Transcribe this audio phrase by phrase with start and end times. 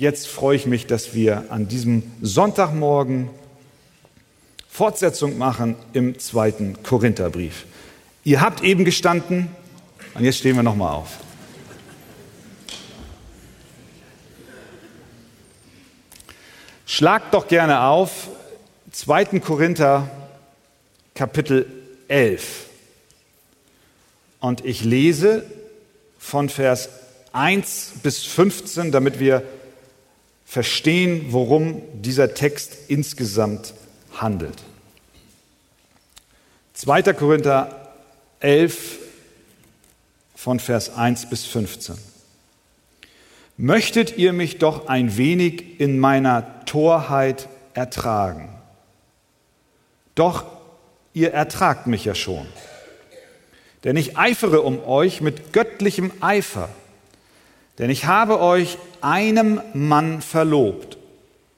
[0.00, 3.28] jetzt freue ich mich, dass wir an diesem Sonntagmorgen
[4.68, 7.66] Fortsetzung machen im zweiten Korintherbrief.
[8.24, 9.48] Ihr habt eben gestanden
[10.14, 11.18] und jetzt stehen wir nochmal auf.
[16.86, 18.28] Schlagt doch gerne auf
[18.92, 19.38] 2.
[19.40, 20.10] Korinther
[21.14, 21.66] Kapitel
[22.08, 22.66] 11.
[24.40, 25.44] Und ich lese
[26.18, 26.88] von Vers
[27.32, 29.42] 1 bis 15, damit wir
[30.50, 33.72] verstehen, worum dieser Text insgesamt
[34.16, 34.64] handelt.
[36.72, 37.02] 2.
[37.12, 37.92] Korinther
[38.40, 38.98] 11
[40.34, 41.96] von Vers 1 bis 15.
[43.58, 48.48] Möchtet ihr mich doch ein wenig in meiner Torheit ertragen?
[50.16, 50.46] Doch
[51.14, 52.48] ihr ertragt mich ja schon.
[53.84, 56.70] Denn ich eifere um euch mit göttlichem Eifer.
[57.78, 60.98] Denn ich habe euch einem Mann verlobt,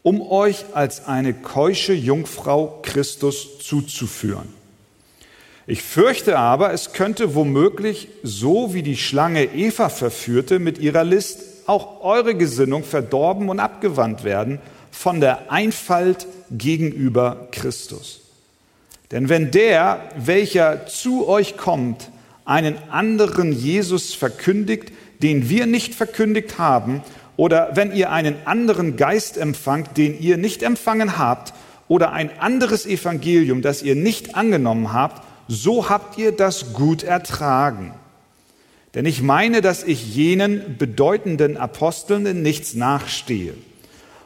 [0.02, 4.48] um euch als eine keusche Jungfrau Christus zuzuführen.
[5.66, 11.40] Ich fürchte aber, es könnte womöglich, so wie die Schlange Eva verführte mit ihrer List,
[11.66, 14.58] auch eure Gesinnung verdorben und abgewandt werden
[14.90, 18.20] von der Einfalt gegenüber Christus.
[19.12, 22.10] Denn wenn der, welcher zu euch kommt,
[22.44, 24.90] einen anderen Jesus verkündigt,
[25.22, 27.02] den wir nicht verkündigt haben,
[27.42, 31.52] oder wenn ihr einen anderen Geist empfangt, den ihr nicht empfangen habt,
[31.88, 37.94] oder ein anderes Evangelium, das ihr nicht angenommen habt, so habt ihr das gut ertragen.
[38.94, 43.54] Denn ich meine, dass ich jenen bedeutenden Aposteln in nichts nachstehe.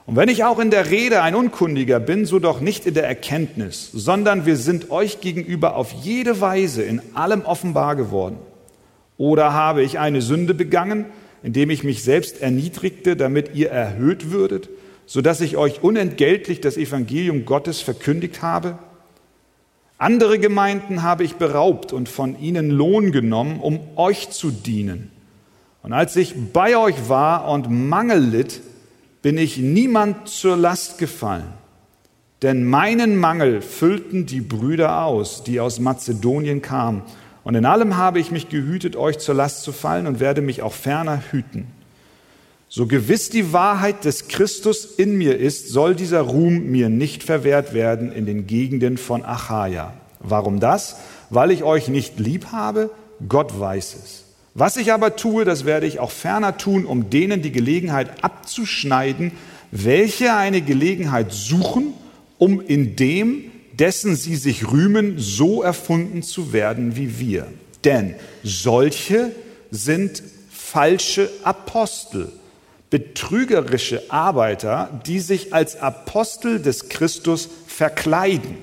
[0.04, 3.08] Und wenn ich auch in der Rede ein Unkundiger bin, so doch nicht in der
[3.08, 8.36] Erkenntnis, sondern wir sind euch gegenüber auf jede Weise in allem offenbar geworden.
[9.16, 11.06] Oder habe ich eine Sünde begangen,
[11.42, 14.68] indem ich mich selbst erniedrigte, damit ihr erhöht würdet,
[15.06, 18.78] so dass ich euch unentgeltlich das Evangelium Gottes verkündigt habe?
[19.98, 25.10] Andere Gemeinden habe ich beraubt und von ihnen Lohn genommen, um euch zu dienen.
[25.82, 28.60] Und als ich bei euch war und Mangel litt,
[29.22, 31.48] bin ich niemand zur Last gefallen,
[32.42, 37.02] denn meinen Mangel füllten die Brüder aus, die aus Mazedonien kamen.
[37.46, 40.62] Und in allem habe ich mich gehütet, euch zur Last zu fallen und werde mich
[40.62, 41.68] auch ferner hüten.
[42.68, 47.72] So gewiss die Wahrheit des Christus in mir ist, soll dieser Ruhm mir nicht verwehrt
[47.72, 49.94] werden in den Gegenden von Achaia.
[50.18, 50.96] Warum das?
[51.30, 52.90] Weil ich euch nicht lieb habe?
[53.28, 54.24] Gott weiß es.
[54.54, 59.30] Was ich aber tue, das werde ich auch ferner tun, um denen die Gelegenheit abzuschneiden,
[59.70, 61.94] welche eine Gelegenheit suchen,
[62.38, 67.46] um in dem, dessen sie sich rühmen, so erfunden zu werden wie wir.
[67.84, 69.32] Denn solche
[69.70, 72.32] sind falsche Apostel,
[72.90, 78.58] betrügerische Arbeiter, die sich als Apostel des Christus verkleiden.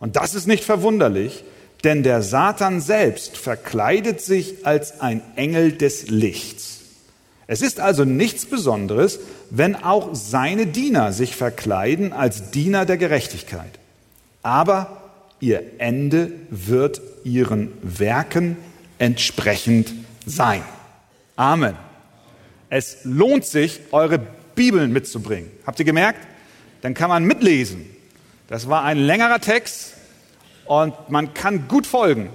[0.00, 1.44] Und das ist nicht verwunderlich,
[1.84, 6.80] denn der Satan selbst verkleidet sich als ein Engel des Lichts.
[7.46, 9.20] Es ist also nichts Besonderes,
[9.50, 13.78] wenn auch seine Diener sich verkleiden als Diener der Gerechtigkeit.
[14.44, 15.10] Aber
[15.40, 18.56] ihr Ende wird ihren Werken
[18.98, 19.92] entsprechend
[20.24, 20.62] sein.
[21.34, 21.74] Amen.
[22.70, 24.20] Es lohnt sich, eure
[24.54, 25.50] Bibeln mitzubringen.
[25.66, 26.20] Habt ihr gemerkt?
[26.82, 27.84] Dann kann man mitlesen.
[28.46, 29.94] Das war ein längerer Text,
[30.66, 32.30] und man kann gut folgen,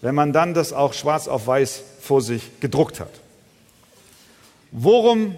[0.00, 3.10] wenn man dann das auch schwarz auf weiß vor sich gedruckt hat.
[4.70, 5.36] Worum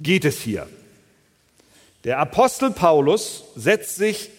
[0.00, 0.68] geht es hier?
[2.04, 4.30] Der Apostel Paulus setzt sich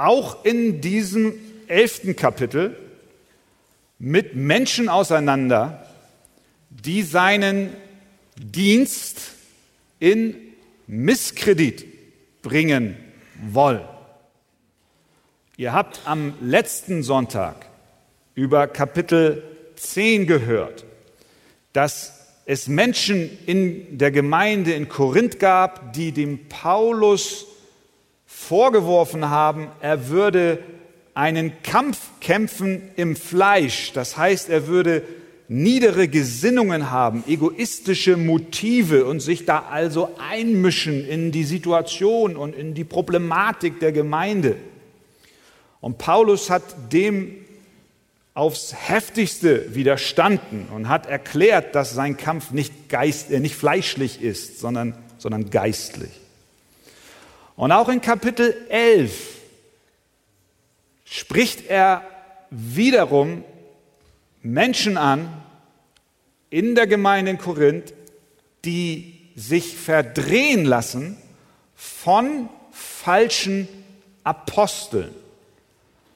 [0.00, 1.34] auch in diesem
[1.66, 2.76] elften Kapitel
[3.98, 5.86] mit Menschen auseinander,
[6.70, 7.76] die seinen
[8.36, 9.20] Dienst
[9.98, 10.34] in
[10.86, 11.86] Misskredit
[12.42, 12.96] bringen
[13.52, 13.84] wollen.
[15.58, 17.66] Ihr habt am letzten Sonntag
[18.34, 19.42] über Kapitel
[19.76, 20.86] 10 gehört,
[21.74, 27.49] dass es Menschen in der Gemeinde in Korinth gab, die dem Paulus
[28.40, 30.58] vorgeworfen haben, er würde
[31.14, 33.92] einen Kampf kämpfen im Fleisch.
[33.92, 35.02] Das heißt, er würde
[35.46, 42.74] niedere Gesinnungen haben, egoistische Motive und sich da also einmischen in die Situation und in
[42.74, 44.56] die Problematik der Gemeinde.
[45.80, 47.34] Und Paulus hat dem
[48.32, 54.60] aufs heftigste widerstanden und hat erklärt, dass sein Kampf nicht, geist, äh, nicht fleischlich ist,
[54.60, 56.19] sondern, sondern geistlich.
[57.60, 59.36] Und auch in Kapitel 11
[61.04, 62.02] spricht er
[62.48, 63.44] wiederum
[64.40, 65.30] Menschen an
[66.48, 67.92] in der Gemeinde in Korinth,
[68.64, 71.18] die sich verdrehen lassen
[71.74, 73.68] von falschen
[74.24, 75.14] Aposteln,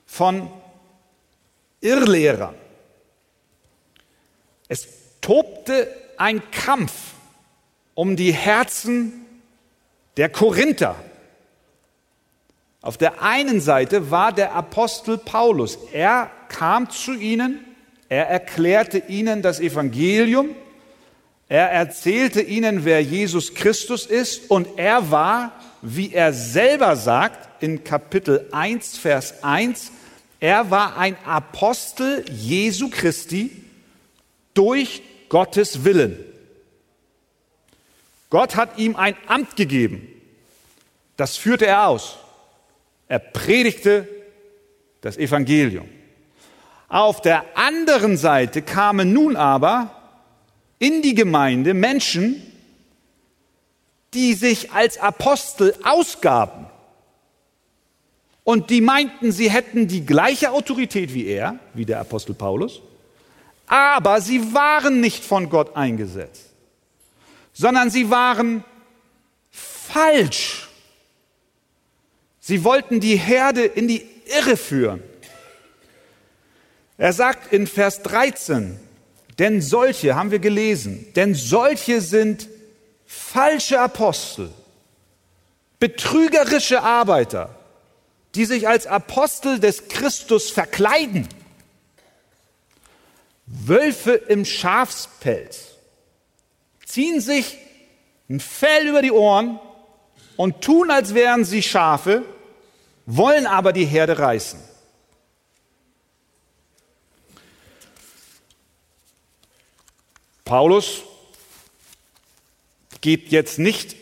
[0.07, 0.49] von
[1.83, 2.55] Irrlehrern.
[4.69, 4.89] Es
[5.21, 7.13] tobte ein Kampf
[7.93, 9.27] um die Herzen
[10.17, 10.97] der Korinther.
[12.85, 15.79] Auf der einen Seite war der Apostel Paulus.
[15.95, 17.65] Er kam zu ihnen,
[18.11, 20.51] er erklärte ihnen das Evangelium,
[21.49, 27.85] er erzählte ihnen, wer Jesus Christus ist und er war, wie er selber sagt in
[27.85, 29.91] Kapitel 1, Vers 1,
[30.39, 33.51] er war ein Apostel Jesu Christi
[34.53, 36.23] durch Gottes Willen.
[38.29, 40.07] Gott hat ihm ein Amt gegeben.
[41.17, 42.19] Das führte er aus.
[43.09, 44.09] Er predigte
[45.01, 45.89] das Evangelium.
[46.89, 49.91] Auf der anderen Seite kamen nun aber
[50.79, 52.43] in die Gemeinde Menschen,
[54.15, 56.67] die sich als Apostel ausgaben
[58.45, 62.83] und die meinten, sie hätten die gleiche Autorität wie er, wie der Apostel Paulus,
[63.67, 66.51] aber sie waren nicht von Gott eingesetzt,
[67.55, 68.63] sondern sie waren
[69.51, 70.64] falsch.
[72.47, 75.03] Sie wollten die Herde in die Irre führen.
[76.99, 78.79] Er sagt in Vers 13,
[79.39, 82.51] denn solche, haben wir gelesen, denn solche sind
[83.07, 84.51] falsche Apostel,
[85.81, 87.59] betrügerische Arbeiter,
[88.35, 91.27] die sich als Apostel des Christus verkleiden.
[93.47, 95.77] Wölfe im Schafspelz
[96.85, 97.57] ziehen sich
[98.29, 99.59] ein Fell über die Ohren
[100.37, 102.23] und tun, als wären sie Schafe,
[103.07, 104.61] wollen aber die Herde reißen.
[110.45, 111.03] Paulus
[113.01, 113.97] geht jetzt nicht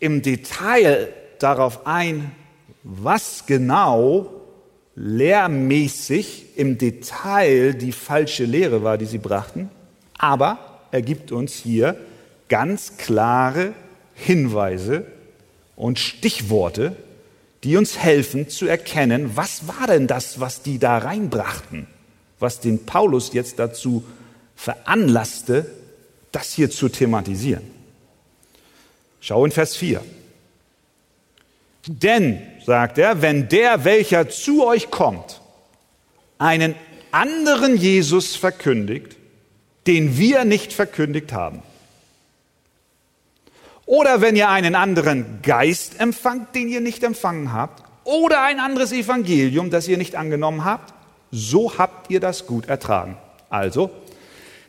[0.00, 2.34] im Detail darauf ein,
[2.82, 4.42] was genau
[4.94, 9.70] lehrmäßig im Detail die falsche Lehre war, die sie brachten,
[10.18, 11.96] aber er gibt uns hier
[12.48, 13.72] ganz klare
[14.14, 15.06] Hinweise
[15.74, 16.96] und Stichworte,
[17.64, 21.86] die uns helfen zu erkennen, was war denn das, was die da reinbrachten,
[22.38, 24.04] was den Paulus jetzt dazu
[24.56, 25.70] veranlasste,
[26.32, 27.62] das hier zu thematisieren.
[29.20, 30.02] Schau in Vers 4.
[31.86, 35.40] Denn, sagt er, wenn der, welcher zu euch kommt,
[36.38, 36.74] einen
[37.12, 39.16] anderen Jesus verkündigt,
[39.86, 41.62] den wir nicht verkündigt haben,
[43.86, 48.92] oder wenn ihr einen anderen Geist empfangt, den ihr nicht empfangen habt, oder ein anderes
[48.92, 50.92] Evangelium, das ihr nicht angenommen habt,
[51.30, 53.16] so habt ihr das gut ertragen.
[53.48, 53.90] Also,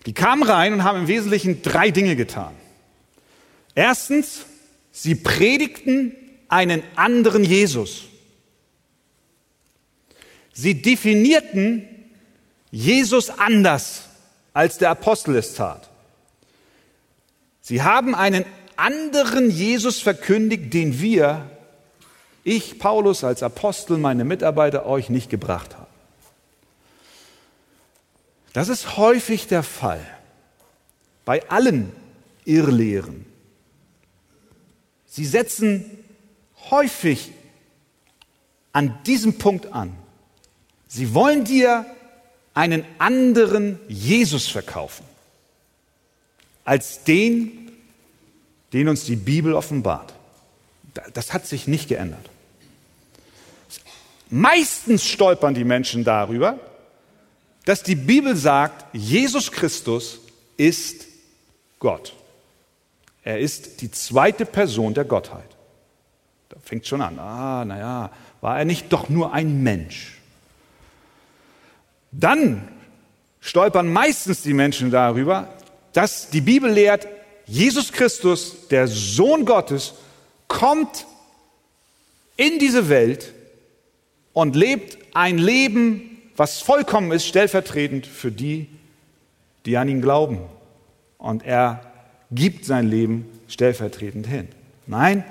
[0.05, 2.53] die kamen rein und haben im Wesentlichen drei Dinge getan.
[3.75, 4.45] Erstens,
[4.91, 6.15] sie predigten
[6.47, 8.03] einen anderen Jesus.
[10.53, 11.87] Sie definierten
[12.69, 14.03] Jesus anders,
[14.53, 15.89] als der Apostel es tat.
[17.61, 18.45] Sie haben einen
[18.83, 21.49] anderen Jesus verkündigt, den wir,
[22.43, 25.87] ich Paulus als Apostel, meine Mitarbeiter euch nicht gebracht haben.
[28.51, 30.05] Das ist häufig der Fall
[31.23, 31.93] bei allen
[32.43, 33.25] Irrlehren.
[35.07, 35.85] Sie setzen
[36.69, 37.31] häufig
[38.73, 39.95] an diesem Punkt an.
[40.89, 41.85] Sie wollen dir
[42.53, 45.05] einen anderen Jesus verkaufen
[46.65, 47.62] als den,
[48.73, 50.13] den uns die Bibel offenbart.
[51.13, 52.29] Das hat sich nicht geändert.
[54.29, 56.59] Meistens stolpern die Menschen darüber,
[57.65, 60.19] dass die Bibel sagt, Jesus Christus
[60.57, 61.05] ist
[61.79, 62.13] Gott.
[63.23, 65.49] Er ist die zweite Person der Gottheit.
[66.49, 67.19] Da fängt schon an.
[67.19, 68.11] Ah, naja,
[68.41, 70.19] war er nicht doch nur ein Mensch?
[72.11, 72.67] Dann
[73.39, 75.47] stolpern meistens die Menschen darüber,
[75.93, 77.07] dass die Bibel lehrt,
[77.45, 79.93] Jesus Christus, der Sohn Gottes,
[80.47, 81.05] kommt
[82.37, 83.33] in diese Welt
[84.33, 88.67] und lebt ein Leben was vollkommen ist, stellvertretend für die,
[89.65, 90.39] die an ihn glauben.
[91.17, 91.81] Und er
[92.31, 94.47] gibt sein Leben stellvertretend hin.
[94.87, 95.23] Nein,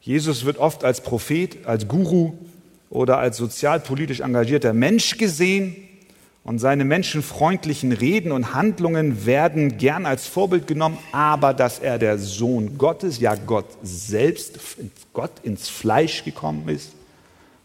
[0.00, 2.34] Jesus wird oft als Prophet, als Guru
[2.90, 5.83] oder als sozialpolitisch engagierter Mensch gesehen
[6.44, 12.18] und seine menschenfreundlichen Reden und Handlungen werden gern als Vorbild genommen, aber dass er der
[12.18, 14.60] Sohn Gottes, ja Gott selbst,
[15.14, 16.92] Gott ins Fleisch gekommen ist,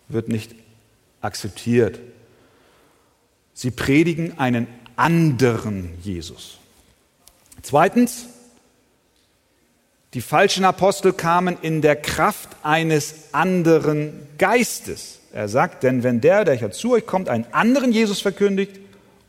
[0.07, 0.55] wird nicht
[1.19, 1.99] akzeptiert.
[3.53, 6.57] Sie predigen einen anderen Jesus.
[7.61, 8.27] Zweitens,
[10.15, 15.19] Die falschen Apostel kamen in der Kraft eines anderen Geistes.
[15.31, 18.79] Er sagt, denn wenn der, der zu euch kommt, einen anderen Jesus verkündigt,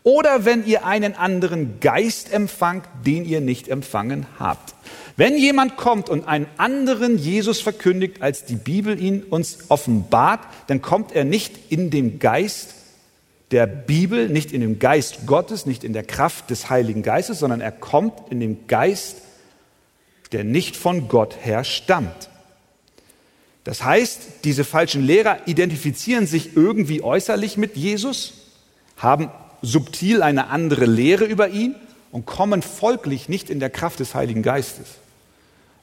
[0.02, 4.74] oder wenn ihr einen anderen Geist empfangt, den ihr nicht empfangen habt.
[5.18, 10.80] Wenn jemand kommt und einen anderen Jesus verkündigt, als die Bibel ihn uns offenbart, dann
[10.80, 12.70] kommt er nicht in dem Geist
[13.50, 17.60] der Bibel, nicht in dem Geist Gottes, nicht in der Kraft des Heiligen Geistes, sondern
[17.60, 19.16] er kommt in dem Geist,
[20.32, 22.28] der nicht von Gott her stammt.
[23.64, 28.32] Das heißt, diese falschen Lehrer identifizieren sich irgendwie äußerlich mit Jesus,
[28.96, 29.30] haben
[29.62, 31.74] subtil eine andere Lehre über ihn
[32.10, 34.86] und kommen folglich nicht in der Kraft des Heiligen Geistes.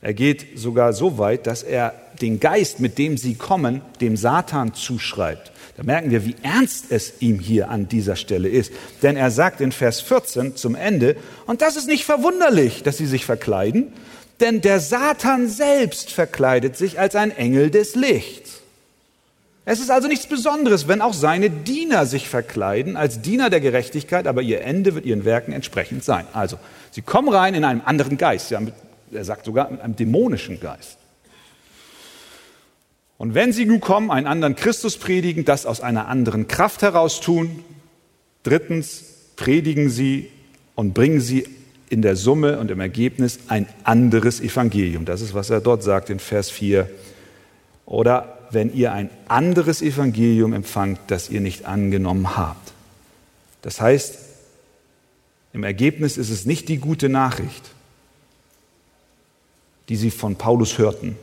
[0.01, 4.73] Er geht sogar so weit, dass er den Geist, mit dem sie kommen, dem Satan
[4.73, 5.51] zuschreibt.
[5.75, 8.71] Da merken wir, wie ernst es ihm hier an dieser Stelle ist.
[9.03, 13.05] Denn er sagt in Vers 14 zum Ende, und das ist nicht verwunderlich, dass sie
[13.05, 13.93] sich verkleiden,
[14.39, 18.62] denn der Satan selbst verkleidet sich als ein Engel des Lichts.
[19.70, 24.25] Es ist also nichts Besonderes, wenn auch seine Diener sich verkleiden als Diener der Gerechtigkeit,
[24.25, 26.25] aber ihr Ende wird ihren Werken entsprechend sein.
[26.32, 26.58] Also,
[26.91, 28.74] sie kommen rein in einem anderen Geist, ja, mit,
[29.12, 30.98] er sagt sogar mit einem dämonischen Geist.
[33.17, 37.20] Und wenn sie nun kommen, einen anderen Christus predigen, das aus einer anderen Kraft heraus
[37.20, 37.63] tun,
[38.44, 39.03] drittens
[39.36, 40.32] predigen sie
[40.75, 41.46] und bringen sie
[41.89, 45.06] in der Summe und im Ergebnis ein anderes Evangelium.
[45.06, 46.89] Das ist, was er dort sagt in Vers 4.
[47.86, 52.74] Oder wenn ihr ein anderes Evangelium empfangt, das ihr nicht angenommen habt.
[53.62, 54.20] Das heißt,
[55.53, 57.72] im Ergebnis ist es nicht die gute Nachricht,
[59.89, 61.17] die sie von Paulus hörten,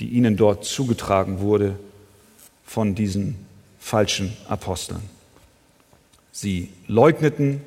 [0.00, 1.78] die ihnen dort zugetragen wurde
[2.66, 3.36] von diesen
[3.78, 5.00] falschen Aposteln.
[6.32, 7.60] Sie leugneten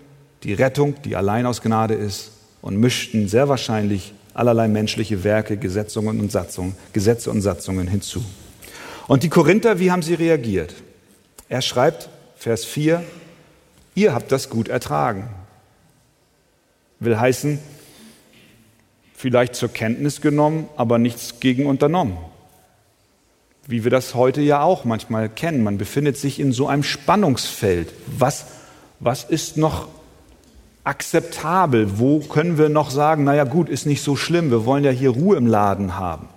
[0.43, 2.31] die Rettung, die allein aus Gnade ist,
[2.61, 8.23] und mischten sehr wahrscheinlich allerlei menschliche Werke, Gesetzungen und Satzungen, Gesetze und Satzungen hinzu.
[9.07, 10.73] Und die Korinther, wie haben sie reagiert?
[11.49, 13.03] Er schreibt, Vers 4,
[13.95, 15.29] ihr habt das gut ertragen.
[16.99, 17.59] Will heißen,
[19.13, 22.17] vielleicht zur Kenntnis genommen, aber nichts gegen unternommen.
[23.67, 25.63] Wie wir das heute ja auch manchmal kennen.
[25.63, 27.93] Man befindet sich in so einem Spannungsfeld.
[28.07, 28.45] Was,
[28.99, 29.87] was ist noch
[30.83, 31.99] akzeptabel?
[31.99, 35.11] Wo können wir noch sagen, naja gut, ist nicht so schlimm, wir wollen ja hier
[35.11, 36.27] Ruhe im Laden haben.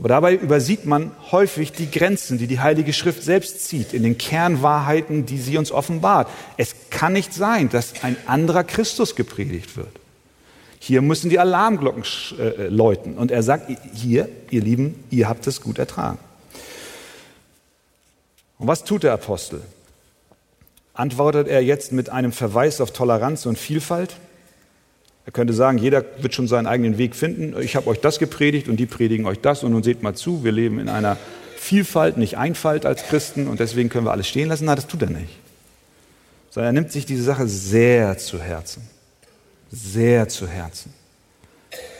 [0.00, 4.16] Aber dabei übersieht man häufig die Grenzen, die die Heilige Schrift selbst zieht, in den
[4.16, 6.26] Kernwahrheiten, die sie uns offenbart.
[6.56, 10.00] Es kann nicht sein, dass ein anderer Christus gepredigt wird.
[10.78, 12.04] Hier müssen die Alarmglocken
[12.38, 13.18] äh, läuten.
[13.18, 16.18] Und er sagt, hier, ihr Lieben, ihr habt es gut ertragen.
[18.58, 19.60] Und was tut der Apostel?
[20.94, 24.16] Antwortet er jetzt mit einem Verweis auf Toleranz und Vielfalt?
[25.26, 27.54] Er könnte sagen, jeder wird schon seinen eigenen Weg finden.
[27.60, 30.42] Ich habe euch das gepredigt und die predigen euch das und nun seht mal zu,
[30.42, 31.16] wir leben in einer
[31.56, 34.64] Vielfalt, nicht Einfalt als Christen und deswegen können wir alles stehen lassen.
[34.64, 35.38] Nein, das tut er nicht.
[36.50, 38.82] Sondern er nimmt sich diese Sache sehr zu Herzen.
[39.70, 40.92] Sehr zu Herzen.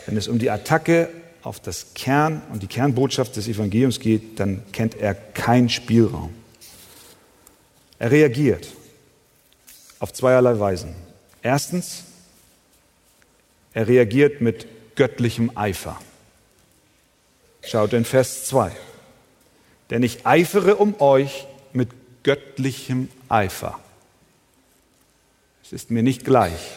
[0.06, 1.09] Wenn es um die Attacke
[1.42, 6.30] auf das Kern und die Kernbotschaft des Evangeliums geht, dann kennt er keinen Spielraum.
[7.99, 8.66] Er reagiert
[10.00, 10.95] auf zweierlei Weisen.
[11.42, 12.04] Erstens,
[13.73, 14.66] er reagiert mit
[14.97, 16.00] göttlichem Eifer.
[17.62, 18.73] Schaut in Vers 2.
[19.90, 21.90] Denn ich eifere um euch mit
[22.23, 23.78] göttlichem Eifer.
[25.62, 26.71] Es ist mir nicht gleich,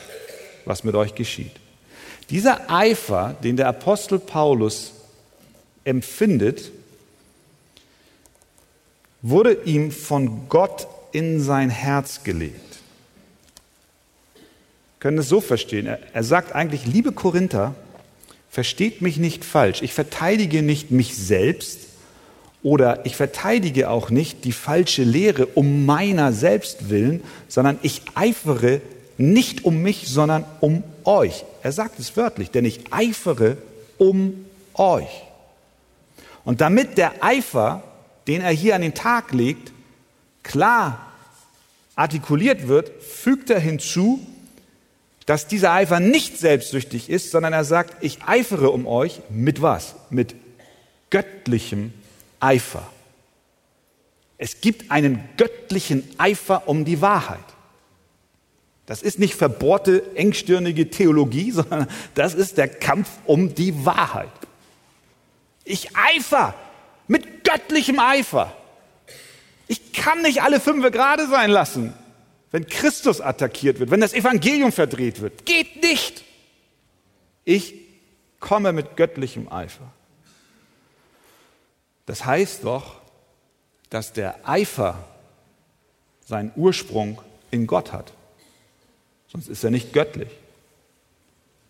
[0.65, 1.53] was mit euch geschieht.
[2.29, 4.93] Dieser Eifer, den der Apostel Paulus
[5.83, 6.71] empfindet,
[9.21, 12.72] wurde ihm von Gott in sein Herz gelegt
[15.03, 15.85] können es so verstehen.
[15.85, 17.75] Er, er sagt eigentlich, liebe Korinther,
[18.49, 19.81] versteht mich nicht falsch.
[19.81, 21.79] Ich verteidige nicht mich selbst
[22.63, 28.79] oder ich verteidige auch nicht die falsche Lehre um meiner selbst willen, sondern ich eifere
[29.17, 31.43] nicht um mich, sondern um euch.
[31.63, 33.57] Er sagt es wörtlich, denn ich eifere
[33.97, 35.23] um euch.
[36.45, 37.83] Und damit der Eifer,
[38.27, 39.73] den er hier an den Tag legt,
[40.43, 41.07] klar
[41.93, 44.25] artikuliert wird, fügt er hinzu,
[45.25, 49.95] dass dieser Eifer nicht selbstsüchtig ist, sondern er sagt, ich eifere um euch mit was?
[50.09, 50.35] Mit
[51.09, 51.93] göttlichem
[52.39, 52.87] Eifer.
[54.37, 57.39] Es gibt einen göttlichen Eifer um die Wahrheit.
[58.85, 64.29] Das ist nicht verbohrte, engstirnige Theologie, sondern das ist der Kampf um die Wahrheit.
[65.63, 66.53] Ich eifer
[67.07, 68.53] mit göttlichem Eifer.
[69.67, 71.93] Ich kann nicht alle fünf gerade sein lassen
[72.53, 75.43] wenn Christus attackiert wird, wenn das Evangelium verdreht wird.
[75.45, 76.23] Geht nicht.
[77.45, 77.73] Ich
[78.39, 79.91] komme mit göttlichem Eifer.
[82.05, 83.01] Das heißt doch,
[83.89, 85.03] dass der Eifer
[86.25, 87.19] seinen Ursprung
[87.49, 88.13] in Gott hat.
[89.29, 90.29] Sonst ist er nicht göttlich.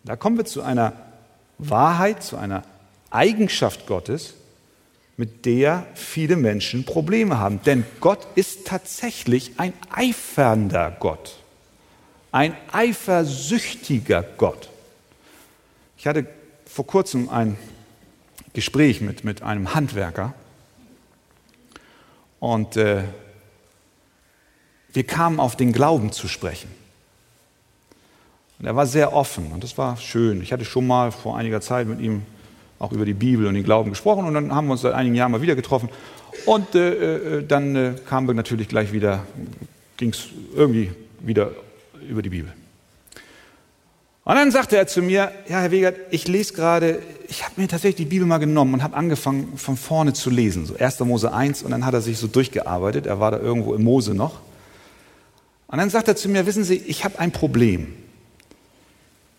[0.04, 0.92] Da kommen wir zu einer
[1.56, 2.62] Wahrheit, zu einer
[3.08, 4.34] Eigenschaft Gottes,
[5.16, 7.60] mit der viele Menschen Probleme haben.
[7.62, 11.38] Denn Gott ist tatsächlich ein eifernder Gott,
[12.32, 14.70] ein eifersüchtiger Gott.
[15.96, 16.26] Ich hatte
[16.66, 17.56] vor kurzem ein
[18.52, 20.34] Gespräch mit, mit einem Handwerker
[22.40, 23.04] und äh,
[24.92, 26.70] wir kamen auf den Glauben zu sprechen.
[28.58, 30.40] Und er war sehr offen und das war schön.
[30.40, 32.24] Ich hatte schon mal vor einiger Zeit mit ihm
[32.84, 35.14] auch über die Bibel und den Glauben gesprochen und dann haben wir uns seit einigen
[35.14, 35.88] Jahren mal wieder getroffen.
[36.46, 39.26] Und äh, äh dann äh, kamen wir natürlich gleich wieder,
[39.96, 41.50] ging es irgendwie wieder
[42.08, 42.52] über die Bibel.
[44.24, 47.68] Und dann sagte er zu mir, ja, Herr Wegert, ich lese gerade, ich habe mir
[47.68, 51.00] tatsächlich die Bibel mal genommen und habe angefangen von vorne zu lesen, so 1.
[51.00, 54.14] Mose 1 und dann hat er sich so durchgearbeitet, er war da irgendwo im Mose
[54.14, 54.40] noch.
[55.66, 57.92] Und dann sagt er zu mir, wissen Sie, ich habe ein Problem.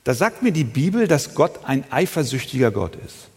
[0.03, 3.29] Da sagt mir die Bibel, dass Gott ein eifersüchtiger Gott ist.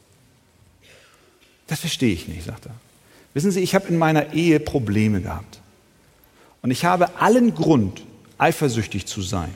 [1.68, 2.75] Das verstehe ich nicht, sagt er.
[3.34, 5.60] Wissen Sie, ich habe in meiner Ehe Probleme gehabt.
[6.62, 8.02] Und ich habe allen Grund,
[8.37, 9.54] eifersüchtig zu sein.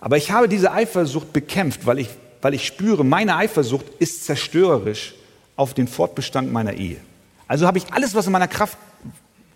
[0.00, 2.08] Aber ich habe diese Eifersucht bekämpft, weil ich,
[2.40, 5.14] weil ich spüre, meine Eifersucht ist zerstörerisch
[5.56, 6.98] auf den Fortbestand meiner Ehe.
[7.48, 8.78] Also habe ich alles, was in meiner Kraft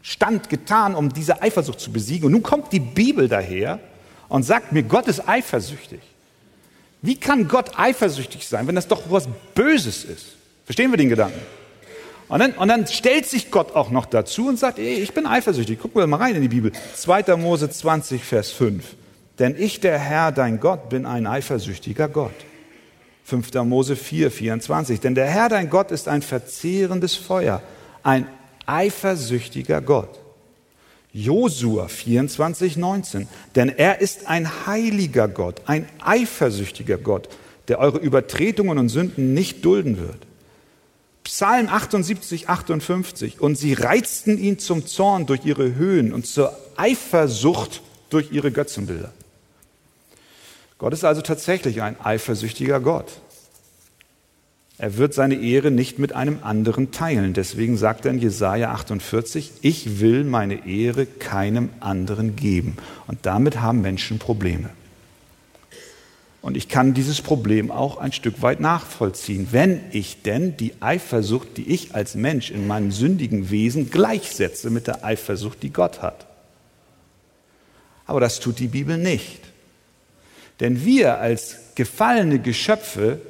[0.01, 2.27] stand, getan, um diese Eifersucht zu besiegen.
[2.27, 3.79] Und nun kommt die Bibel daher
[4.29, 6.01] und sagt mir, Gott ist eifersüchtig.
[7.03, 10.37] Wie kann Gott eifersüchtig sein, wenn das doch was Böses ist?
[10.73, 11.39] Verstehen wir den Gedanken?
[12.29, 15.27] Und dann, und dann stellt sich Gott auch noch dazu und sagt, ey, ich bin
[15.27, 15.79] eifersüchtig.
[15.79, 16.73] Gucken wir mal rein in die Bibel.
[16.95, 17.37] 2.
[17.37, 18.83] Mose 20, Vers 5.
[19.39, 22.33] Denn ich, der Herr, dein Gott, bin ein eifersüchtiger Gott.
[23.25, 23.53] 5.
[23.65, 24.99] Mose 4, 24.
[24.99, 27.61] Denn der Herr, dein Gott, ist ein verzehrendes Feuer,
[28.03, 28.27] ein
[28.65, 30.21] eifersüchtiger Gott.
[31.13, 33.29] Josua 24, 19.
[33.57, 37.29] Denn er ist ein heiliger Gott, ein eifersüchtiger Gott,
[37.69, 40.32] der eure Übertretungen und Sünden nicht dulden wird.
[41.25, 43.41] Psalm 78, 58.
[43.41, 47.81] Und sie reizten ihn zum Zorn durch ihre Höhen und zur Eifersucht
[48.11, 49.13] durch ihre Götzenbilder.
[50.79, 53.21] Gott ist also tatsächlich ein eifersüchtiger Gott.
[54.79, 57.35] Er wird seine Ehre nicht mit einem anderen teilen.
[57.35, 62.77] Deswegen sagt er in Jesaja 48, ich will meine Ehre keinem anderen geben.
[63.07, 64.71] Und damit haben Menschen Probleme.
[66.43, 71.57] Und ich kann dieses Problem auch ein Stück weit nachvollziehen, wenn ich denn die Eifersucht,
[71.57, 76.27] die ich als Mensch in meinem sündigen Wesen gleichsetze mit der Eifersucht, die Gott hat.
[78.07, 79.39] Aber das tut die Bibel nicht.
[80.59, 83.21] Denn wir als gefallene Geschöpfe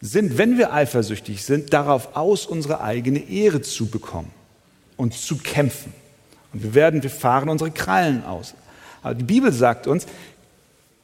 [0.00, 4.30] sind, wenn wir eifersüchtig sind, darauf aus, unsere eigene Ehre zu bekommen
[4.96, 5.92] und zu kämpfen.
[6.52, 8.54] Und wir werden, wir fahren unsere Krallen aus.
[9.02, 10.06] Aber die Bibel sagt uns,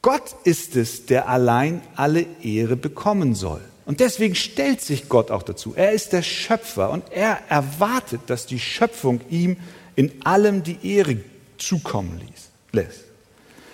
[0.01, 3.61] Gott ist es, der allein alle Ehre bekommen soll.
[3.85, 5.73] Und deswegen stellt sich Gott auch dazu.
[5.75, 9.57] Er ist der Schöpfer und er erwartet, dass die Schöpfung ihm
[9.95, 11.17] in allem die Ehre
[11.57, 13.03] zukommen ließ, lässt.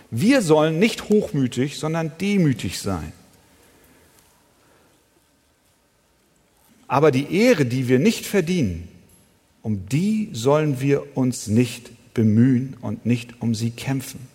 [0.09, 3.11] Wir sollen nicht hochmütig, sondern demütig sein.
[6.87, 8.87] Aber die Ehre, die wir nicht verdienen,
[9.61, 14.27] um die sollen wir uns nicht bemühen und nicht um sie kämpfen.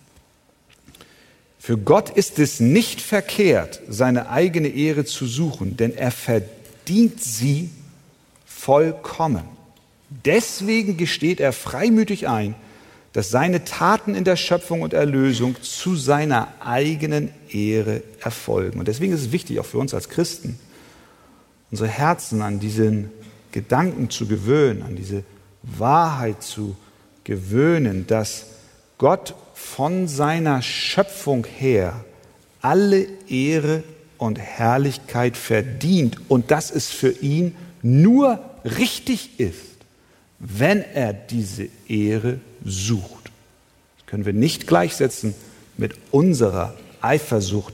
[1.65, 7.69] Für Gott ist es nicht verkehrt, seine eigene Ehre zu suchen, denn er verdient sie
[8.45, 9.45] vollkommen.
[10.09, 12.55] Deswegen gesteht er freimütig ein,
[13.13, 18.79] dass seine Taten in der Schöpfung und Erlösung zu seiner eigenen Ehre erfolgen.
[18.79, 20.59] Und deswegen ist es wichtig, auch für uns als Christen,
[21.71, 23.09] unsere Herzen an diesen
[23.53, 25.23] Gedanken zu gewöhnen, an diese
[25.61, 26.75] Wahrheit zu
[27.23, 28.47] gewöhnen, dass
[29.03, 32.05] Gott von seiner Schöpfung her
[32.61, 33.83] alle Ehre
[34.17, 39.75] und Herrlichkeit verdient und dass es für ihn nur richtig ist,
[40.39, 43.29] wenn er diese Ehre sucht.
[43.97, 45.35] Das können wir nicht gleichsetzen
[45.75, 47.73] mit unserer Eifersucht,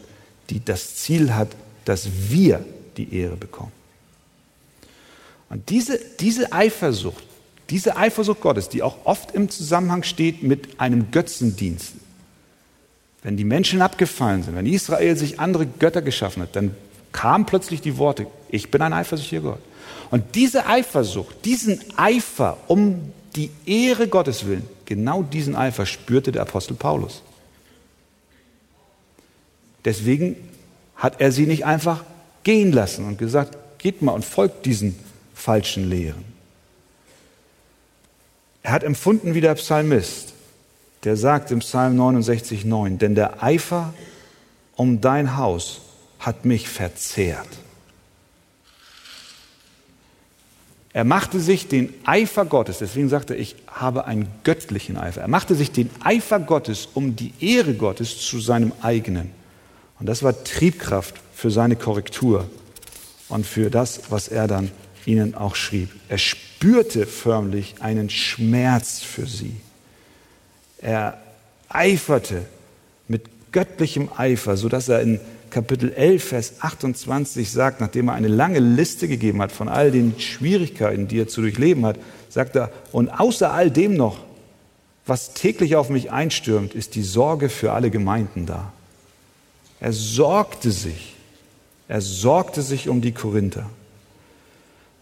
[0.49, 1.49] die das Ziel hat,
[1.85, 2.65] dass wir
[2.97, 3.71] die Ehre bekommen.
[5.51, 7.23] Und diese, diese Eifersucht,
[7.69, 11.93] diese Eifersucht Gottes, die auch oft im Zusammenhang steht mit einem Götzendienst,
[13.23, 16.75] wenn die Menschen abgefallen sind, wenn Israel sich andere Götter geschaffen hat, dann
[17.11, 19.59] kamen plötzlich die Worte, ich bin ein eifersüchtiger Gott.
[20.11, 26.43] Und diese Eifersucht, diesen Eifer um die Ehre Gottes willen, genau diesen Eifer spürte der
[26.43, 27.21] Apostel Paulus.
[29.85, 30.35] Deswegen
[30.95, 32.03] hat er sie nicht einfach
[32.43, 34.97] gehen lassen und gesagt, geht mal und folgt diesen
[35.33, 36.28] falschen Lehren.
[38.63, 40.33] Er hat empfunden wie der Psalmist,
[41.03, 43.93] der sagt im Psalm 69,9, denn der Eifer
[44.75, 45.81] um dein Haus
[46.19, 47.47] hat mich verzehrt.
[50.91, 55.21] Er machte sich den Eifer Gottes, deswegen sagte er, ich habe einen göttlichen Eifer.
[55.21, 59.31] Er machte sich den Eifer Gottes um die Ehre Gottes zu seinem eigenen.
[59.99, 62.49] Und das war Triebkraft für seine Korrektur
[63.29, 64.71] und für das, was er dann
[65.05, 65.89] ihnen auch schrieb.
[66.07, 69.55] Er spürte förmlich einen Schmerz für sie.
[70.81, 71.17] Er
[71.69, 72.45] eiferte
[73.07, 78.59] mit göttlichem Eifer, sodass er in Kapitel 11, Vers 28 sagt, nachdem er eine lange
[78.59, 81.97] Liste gegeben hat von all den Schwierigkeiten, die er zu durchleben hat,
[82.29, 84.19] sagt er, und außer all dem noch,
[85.05, 88.71] was täglich auf mich einstürmt, ist die Sorge für alle Gemeinden da.
[89.79, 91.15] Er sorgte sich,
[91.87, 93.67] er sorgte sich um die Korinther.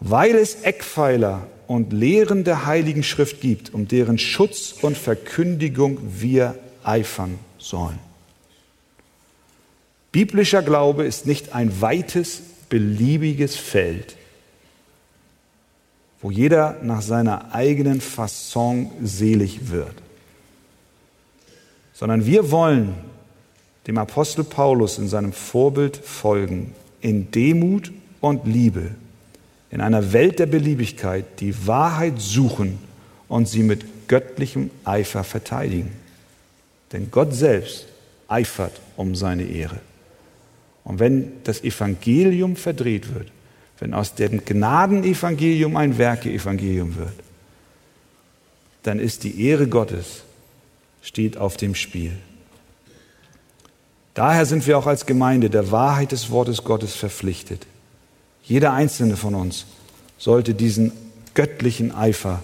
[0.00, 6.58] Weil es Eckpfeiler und Lehren der Heiligen Schrift gibt, um deren Schutz und Verkündigung wir
[6.82, 7.98] eifern sollen.
[10.12, 14.16] Biblischer Glaube ist nicht ein weites, beliebiges Feld,
[16.20, 19.94] wo jeder nach seiner eigenen Fasson selig wird,
[21.92, 22.94] sondern wir wollen
[23.86, 28.94] dem Apostel Paulus in seinem Vorbild folgen, in Demut und Liebe,
[29.70, 32.78] in einer Welt der Beliebigkeit die Wahrheit suchen
[33.28, 35.92] und sie mit göttlichem Eifer verteidigen.
[36.92, 37.86] Denn Gott selbst
[38.28, 39.80] eifert um seine Ehre.
[40.84, 43.30] Und wenn das Evangelium verdreht wird,
[43.78, 47.12] wenn aus dem Gnadenevangelium ein Werkeevangelium wird,
[48.82, 50.22] dann ist die Ehre Gottes
[51.02, 52.12] steht auf dem Spiel.
[54.14, 57.66] Daher sind wir auch als Gemeinde der Wahrheit des Wortes Gottes verpflichtet.
[58.48, 59.66] Jeder einzelne von uns
[60.16, 60.92] sollte diesen
[61.34, 62.42] göttlichen Eifer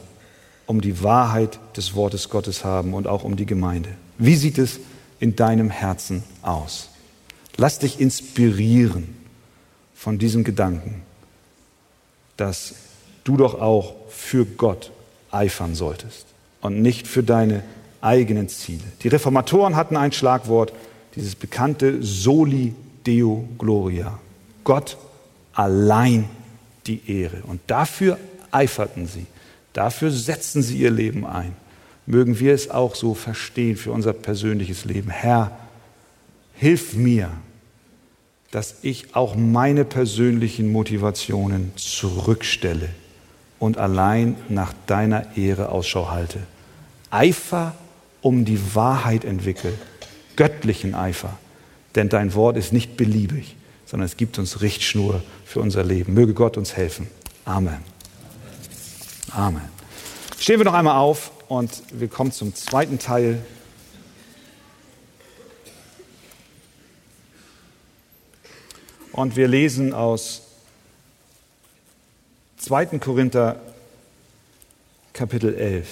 [0.67, 3.89] um die Wahrheit des Wortes Gottes haben und auch um die Gemeinde.
[4.19, 4.81] Wie sieht es
[5.19, 6.91] in deinem Herzen aus?
[7.57, 9.17] Lass dich inspirieren
[9.95, 11.03] von diesem Gedanken,
[12.37, 12.75] dass
[13.25, 14.93] du doch auch für Gott
[15.31, 16.27] eifern solltest
[16.61, 17.65] und nicht für deine
[18.03, 18.85] eigenen Ziele.
[19.03, 20.73] Die Reformatoren hatten ein Schlagwort,
[21.17, 22.75] dieses bekannte Soli
[23.07, 24.19] Deo Gloria.
[24.65, 24.99] Gott
[25.55, 26.29] allein
[26.87, 27.43] die Ehre.
[27.47, 28.19] Und dafür
[28.51, 29.27] eiferten sie.
[29.73, 31.53] Dafür setzen sie ihr Leben ein.
[32.07, 35.11] Mögen wir es auch so verstehen für unser persönliches Leben.
[35.11, 35.59] Herr,
[36.55, 37.31] hilf mir,
[38.51, 42.89] dass ich auch meine persönlichen Motivationen zurückstelle
[43.59, 46.39] und allein nach deiner Ehre Ausschau halte.
[47.11, 47.75] Eifer
[48.21, 49.73] um die Wahrheit entwickle,
[50.37, 51.37] göttlichen Eifer,
[51.95, 56.15] denn dein Wort ist nicht beliebig, sondern es gibt uns Richtschnur für unser Leben.
[56.15, 57.09] Möge Gott uns helfen.
[57.45, 57.79] Amen.
[59.31, 59.69] Amen.
[60.39, 63.45] Stehen wir noch einmal auf und wir kommen zum zweiten Teil
[69.15, 70.43] Und wir lesen aus
[72.57, 72.99] 2.
[72.99, 73.61] Korinther
[75.13, 75.87] Kapitel 11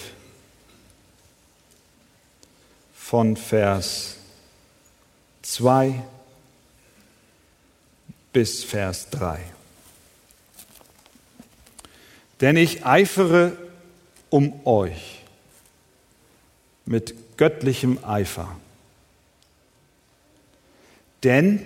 [2.92, 4.16] von Vers
[5.42, 6.02] 2
[8.32, 9.40] bis Vers 3.
[12.40, 13.56] Denn ich eifere
[14.30, 15.22] um euch
[16.84, 18.56] mit göttlichem Eifer.
[21.22, 21.64] Denn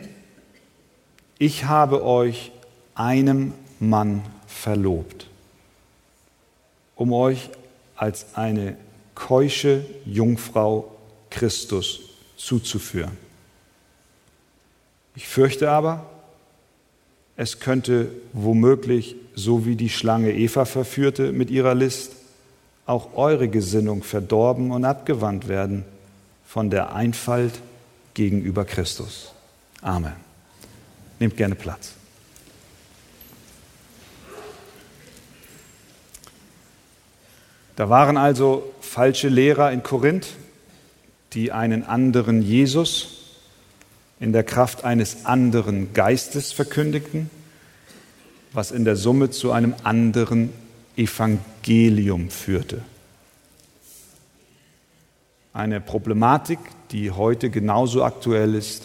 [1.38, 2.52] ich habe euch
[2.94, 5.28] einem Mann verlobt,
[6.94, 7.50] um euch
[7.94, 8.76] als eine
[9.14, 10.94] keusche Jungfrau
[11.30, 12.00] Christus
[12.36, 13.16] zuzuführen.
[15.14, 16.10] Ich fürchte aber,
[17.36, 22.12] es könnte womöglich, so wie die Schlange Eva verführte mit ihrer List,
[22.86, 25.84] auch eure Gesinnung verdorben und abgewandt werden
[26.46, 27.52] von der Einfalt
[28.14, 29.32] gegenüber Christus.
[29.82, 30.14] Amen.
[31.18, 31.92] Nehmt gerne Platz.
[37.74, 40.28] Da waren also falsche Lehrer in Korinth,
[41.34, 43.15] die einen anderen Jesus
[44.20, 47.30] in der Kraft eines anderen Geistes verkündigten,
[48.52, 50.52] was in der Summe zu einem anderen
[50.96, 52.82] Evangelium führte.
[55.52, 56.58] Eine Problematik,
[56.90, 58.84] die heute genauso aktuell ist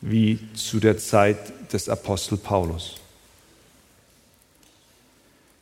[0.00, 1.38] wie zu der Zeit
[1.72, 2.96] des Apostel Paulus.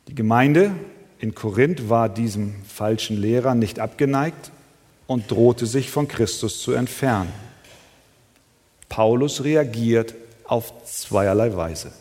[0.07, 0.71] Die Gemeinde
[1.19, 4.51] in Korinth war diesem falschen Lehrer nicht abgeneigt
[5.07, 7.31] und drohte sich von Christus zu entfernen.
[8.89, 11.91] Paulus reagiert auf zweierlei Weise.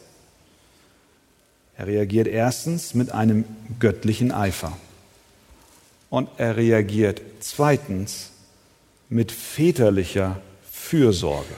[1.76, 3.44] Er reagiert erstens mit einem
[3.78, 4.76] göttlichen Eifer.
[6.10, 8.30] Und er reagiert zweitens
[9.08, 11.54] mit väterlicher Fürsorge.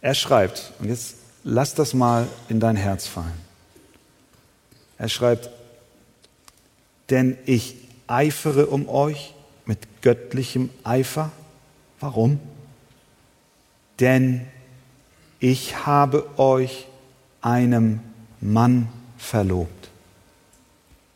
[0.00, 3.40] Er schreibt, und jetzt lass das mal in dein Herz fallen.
[4.98, 5.50] Er schreibt,
[7.10, 9.34] denn ich eifere um euch
[9.66, 11.30] mit göttlichem Eifer.
[12.00, 12.40] Warum?
[14.02, 14.48] Denn
[15.38, 16.86] ich habe euch
[17.40, 18.00] einem
[18.40, 19.90] Mann verlobt,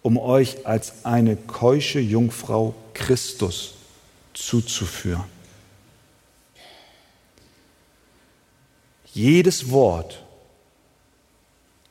[0.02, 3.74] um euch als eine keusche Jungfrau Christus
[4.34, 5.24] zuzuführen.
[9.12, 10.22] Jedes Wort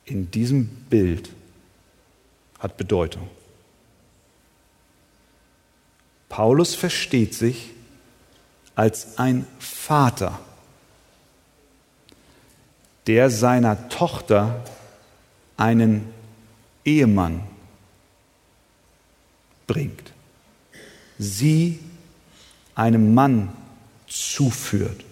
[0.05, 1.29] in diesem Bild
[2.57, 3.29] hat Bedeutung.
[6.29, 7.71] Paulus versteht sich
[8.75, 10.39] als ein Vater
[13.07, 14.63] der seiner Tochter
[15.57, 16.07] einen
[16.83, 17.41] Ehemann
[19.67, 20.11] bringt,
[21.17, 21.79] sie
[22.75, 23.49] einem Mann
[24.07, 25.03] zuführt.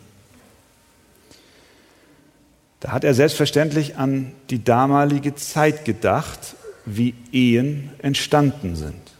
[2.79, 9.13] Da hat er selbstverständlich an die damalige Zeit gedacht, wie Ehen entstanden sind.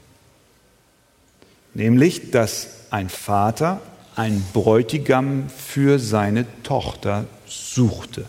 [1.74, 3.82] Nämlich, dass ein Vater
[4.16, 8.26] einen Bräutigam für seine Tochter suchte.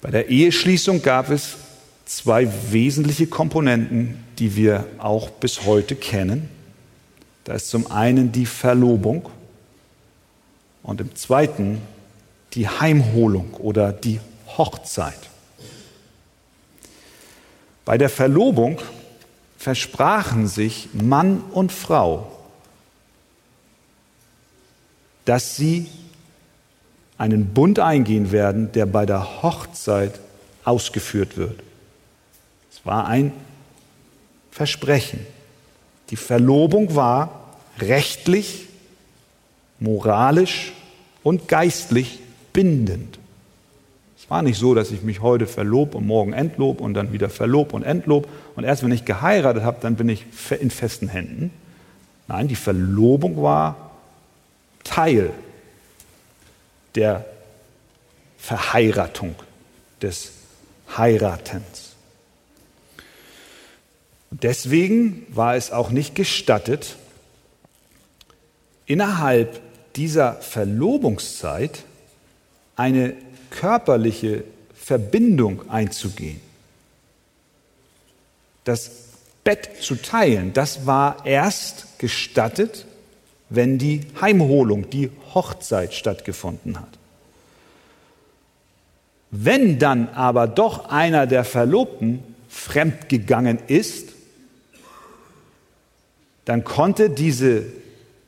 [0.00, 1.56] Bei der Eheschließung gab es
[2.04, 6.48] zwei wesentliche Komponenten, die wir auch bis heute kennen.
[7.44, 9.28] Da ist zum einen die Verlobung
[10.82, 11.80] und im zweiten
[12.54, 14.20] die Heimholung oder die
[14.56, 15.18] Hochzeit.
[17.84, 18.80] Bei der Verlobung
[19.58, 22.30] versprachen sich Mann und Frau,
[25.24, 25.88] dass sie
[27.18, 30.20] einen Bund eingehen werden, der bei der Hochzeit
[30.64, 31.60] ausgeführt wird.
[32.70, 33.32] Es war ein
[34.50, 35.20] Versprechen.
[36.10, 38.68] Die Verlobung war rechtlich,
[39.78, 40.72] moralisch
[41.22, 42.20] und geistlich
[42.52, 43.18] bindend.
[44.18, 47.28] Es war nicht so, dass ich mich heute verlob und morgen entlob und dann wieder
[47.28, 50.24] verlob und entlob und erst wenn ich geheiratet habe, dann bin ich
[50.58, 51.50] in festen Händen.
[52.28, 53.90] Nein, die Verlobung war
[54.84, 55.30] Teil
[56.96, 57.24] der
[58.38, 59.34] Verheiratung,
[60.02, 60.32] des
[60.96, 61.94] Heiratens.
[64.30, 66.96] Deswegen war es auch nicht gestattet,
[68.84, 69.60] innerhalb
[69.96, 71.84] dieser Verlobungszeit
[72.76, 73.14] eine
[73.50, 76.40] körperliche Verbindung einzugehen.
[78.64, 78.90] Das
[79.42, 82.84] Bett zu teilen, das war erst gestattet,
[83.48, 86.88] wenn die Heimholung, die Hochzeit stattgefunden hat.
[89.30, 94.10] Wenn dann aber doch einer der Verlobten fremdgegangen ist,
[96.44, 97.64] dann konnte diese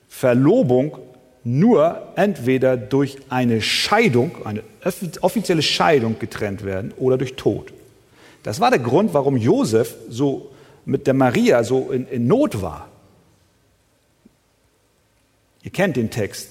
[0.09, 0.99] Verlobung
[1.45, 4.63] nur entweder durch eine Scheidung, eine
[5.21, 7.73] offizielle Scheidung getrennt werden oder durch Tod.
[8.43, 10.51] Das war der Grund, warum Josef so
[10.85, 12.88] mit der Maria so in, in Not war.
[15.63, 16.51] Ihr kennt den Text,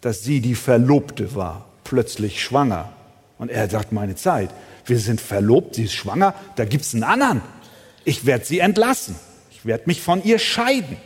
[0.00, 2.92] dass sie die Verlobte war, plötzlich schwanger.
[3.38, 4.50] Und er sagt, meine Zeit,
[4.86, 7.42] wir sind verlobt, sie ist schwanger, da gibt es einen anderen.
[8.04, 9.16] Ich werde sie entlassen.
[9.50, 10.96] Ich werde mich von ihr scheiden.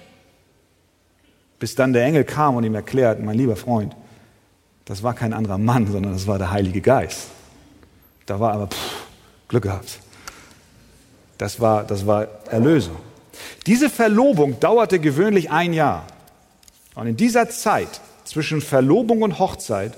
[1.58, 3.96] Bis dann der Engel kam und ihm erklärt, mein lieber Freund,
[4.84, 7.28] das war kein anderer Mann, sondern das war der Heilige Geist.
[8.26, 9.06] Da war aber pff,
[9.48, 9.98] Glück gehabt.
[11.38, 12.96] Das war, das war Erlösung.
[13.66, 16.06] Diese Verlobung dauerte gewöhnlich ein Jahr.
[17.00, 19.94] Und in dieser Zeit zwischen Verlobung und Hochzeit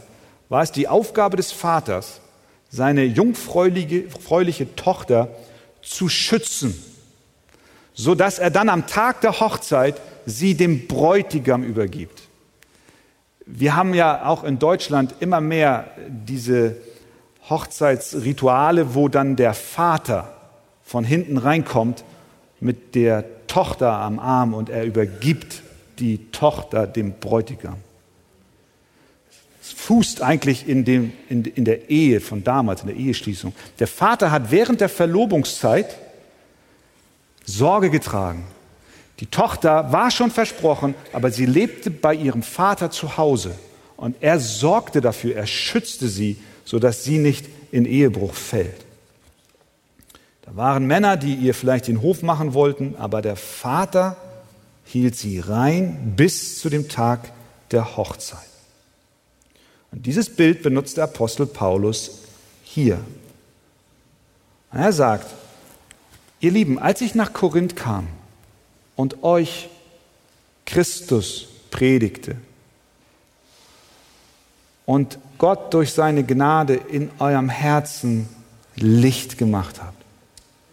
[0.49, 2.21] war es die Aufgabe des Vaters,
[2.71, 5.27] seine jungfräuliche Tochter
[5.83, 6.81] zu schützen,
[7.93, 12.23] so dass er dann am Tag der Hochzeit sie dem Bräutigam übergibt.
[13.47, 16.77] Wir haben ja auch in Deutschland immer mehr diese
[17.51, 20.33] Hochzeitsrituale, wo dann der Vater
[20.85, 22.05] von hinten reinkommt
[22.61, 25.65] mit der Tochter am Arm und er übergibt
[26.03, 27.77] die Tochter dem Bräutigam.
[29.63, 33.55] Es fußt eigentlich in, dem, in, in der Ehe von damals, in der Eheschließung.
[33.79, 35.97] Der Vater hat während der Verlobungszeit
[37.45, 38.45] Sorge getragen.
[39.21, 43.55] Die Tochter war schon versprochen, aber sie lebte bei ihrem Vater zu Hause.
[43.97, 48.85] Und er sorgte dafür, er schützte sie, sodass sie nicht in Ehebruch fällt.
[50.43, 54.17] Da waren Männer, die ihr vielleicht den Hof machen wollten, aber der Vater
[54.85, 57.33] hielt sie rein bis zu dem Tag
[57.71, 58.39] der Hochzeit.
[59.91, 62.23] Und dieses Bild benutzt der Apostel Paulus
[62.63, 62.99] hier.
[64.73, 65.27] Er sagt,
[66.41, 68.09] ihr Lieben, als ich nach Korinth kam
[68.97, 69.69] und euch
[70.65, 72.37] Christus predigte
[74.87, 78.29] und Gott durch seine Gnade in eurem Herzen
[78.77, 79.95] Licht gemacht hat,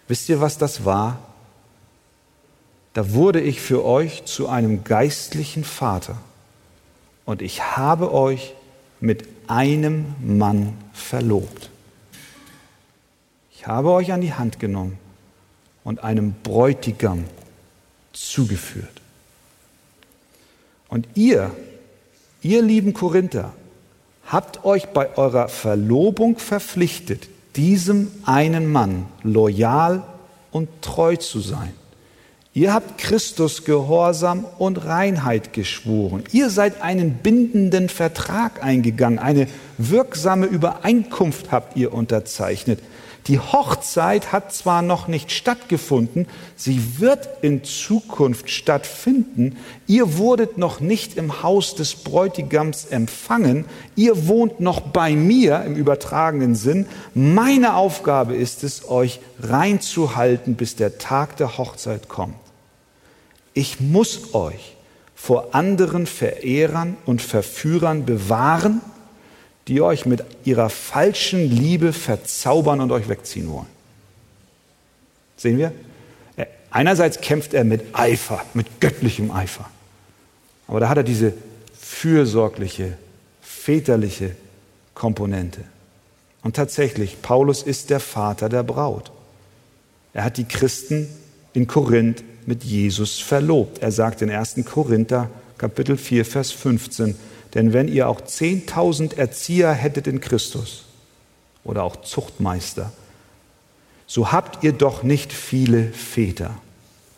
[0.07, 1.28] wisst ihr, was das war?
[2.99, 6.17] Da wurde ich für euch zu einem geistlichen Vater
[7.23, 8.55] und ich habe euch
[8.99, 11.69] mit einem Mann verlobt.
[13.53, 14.99] Ich habe euch an die Hand genommen
[15.85, 17.23] und einem Bräutigam
[18.11, 18.99] zugeführt.
[20.89, 21.55] Und ihr,
[22.41, 23.53] ihr lieben Korinther,
[24.25, 30.03] habt euch bei eurer Verlobung verpflichtet, diesem einen Mann loyal
[30.51, 31.78] und treu zu sein.
[32.53, 36.23] Ihr habt Christus Gehorsam und Reinheit geschworen.
[36.31, 39.19] Ihr seid einen bindenden Vertrag eingegangen.
[39.19, 42.79] Eine wirksame Übereinkunft habt ihr unterzeichnet.
[43.29, 49.57] Die Hochzeit hat zwar noch nicht stattgefunden, sie wird in Zukunft stattfinden.
[49.85, 53.65] Ihr wurdet noch nicht im Haus des Bräutigams empfangen.
[53.95, 56.87] Ihr wohnt noch bei mir im übertragenen Sinn.
[57.13, 62.33] Meine Aufgabe ist es, euch reinzuhalten, bis der Tag der Hochzeit kommt.
[63.53, 64.75] Ich muss euch
[65.13, 68.81] vor anderen Verehrern und Verführern bewahren,
[69.69, 73.67] die euch mit ihrer falschen Liebe verzaubern und euch wegziehen wollen.
[75.37, 75.71] Sehen wir?
[76.71, 79.69] Einerseits kämpft er mit Eifer, mit göttlichem Eifer.
[80.67, 81.33] Aber da hat er diese
[81.79, 82.97] fürsorgliche,
[83.41, 84.35] väterliche
[84.93, 85.61] Komponente.
[86.41, 89.11] Und tatsächlich, Paulus ist der Vater der Braut.
[90.13, 91.07] Er hat die Christen
[91.53, 93.79] in Korinth mit Jesus verlobt.
[93.79, 94.55] Er sagt in 1.
[94.65, 97.15] Korinther Kapitel 4, Vers 15,
[97.53, 100.85] denn wenn ihr auch 10.000 Erzieher hättet in Christus
[101.63, 102.91] oder auch Zuchtmeister,
[104.05, 106.55] so habt ihr doch nicht viele Väter.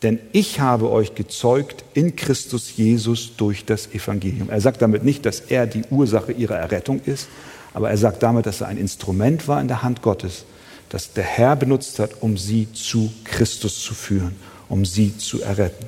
[0.04, 4.50] Denn ich habe euch gezeugt in Christus Jesus durch das Evangelium.
[4.50, 7.28] Er sagt damit nicht, dass er die Ursache ihrer Errettung ist,
[7.74, 10.46] aber er sagt damit, dass er ein Instrument war in der Hand Gottes,
[10.90, 14.36] das der Herr benutzt hat, um sie zu Christus zu führen,
[14.68, 15.86] um sie zu erretten.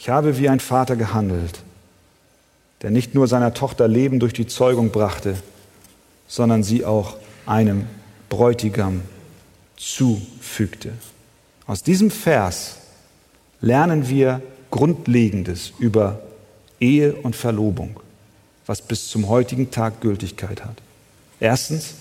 [0.00, 1.60] Ich habe wie ein Vater gehandelt,
[2.80, 5.36] der nicht nur seiner Tochter Leben durch die Zeugung brachte,
[6.26, 7.84] sondern sie auch einem
[8.30, 9.02] Bräutigam
[9.76, 10.92] zufügte.
[11.66, 12.76] Aus diesem Vers
[13.60, 16.22] lernen wir Grundlegendes über
[16.80, 18.00] Ehe und Verlobung,
[18.64, 20.78] was bis zum heutigen Tag Gültigkeit hat.
[21.40, 21.92] Erstens,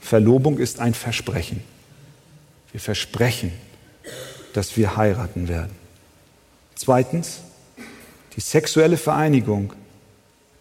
[0.00, 1.62] Verlobung ist ein Versprechen.
[2.72, 3.52] Wir versprechen,
[4.52, 5.85] dass wir heiraten werden.
[6.76, 7.40] Zweitens,
[8.36, 9.72] die sexuelle Vereinigung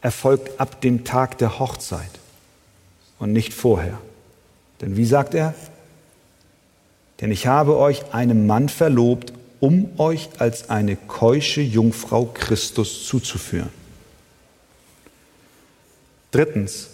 [0.01, 2.09] erfolgt ab dem Tag der Hochzeit
[3.19, 3.99] und nicht vorher.
[4.81, 5.53] Denn wie sagt er?
[7.19, 13.69] Denn ich habe euch einem Mann verlobt, um euch als eine keusche Jungfrau Christus zuzuführen.
[16.31, 16.89] Drittens,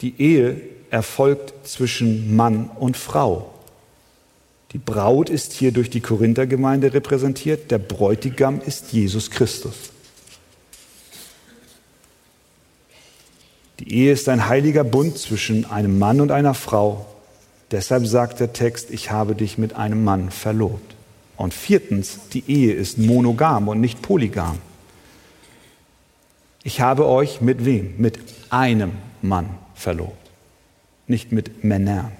[0.00, 3.57] die Ehe erfolgt zwischen Mann und Frau
[4.72, 9.90] die Braut ist hier durch die Korinthergemeinde repräsentiert, der Bräutigam ist Jesus Christus.
[13.80, 17.06] Die Ehe ist ein heiliger Bund zwischen einem Mann und einer Frau.
[17.70, 20.96] Deshalb sagt der Text, ich habe dich mit einem Mann verlobt.
[21.36, 24.58] Und viertens, die Ehe ist monogam und nicht polygam.
[26.64, 27.94] Ich habe euch mit wem?
[27.98, 28.18] Mit
[28.50, 30.30] einem Mann verlobt,
[31.06, 32.17] nicht mit Männern.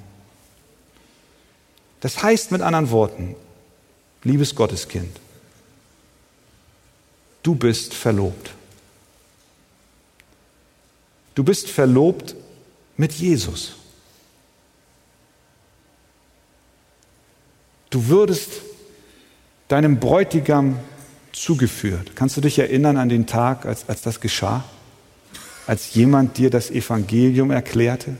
[2.00, 3.34] Das heißt mit anderen Worten,
[4.22, 5.18] liebes Gotteskind,
[7.42, 8.50] du bist verlobt.
[11.34, 12.34] Du bist verlobt
[12.96, 13.76] mit Jesus.
[17.90, 18.50] Du würdest
[19.68, 20.78] deinem Bräutigam
[21.32, 22.12] zugeführt.
[22.16, 24.64] Kannst du dich erinnern an den Tag, als, als das geschah?
[25.66, 28.16] Als jemand dir das Evangelium erklärte?